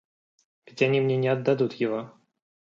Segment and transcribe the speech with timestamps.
[0.65, 2.11] Ведь они мне не отдадут его.